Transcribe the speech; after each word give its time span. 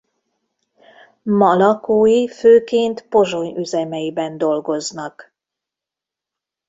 Ma 1.25 1.53
lakói 1.53 2.27
főként 2.27 3.07
Pozsony 3.09 3.55
üzemeiben 3.55 4.37
dolgoznak. 4.37 5.33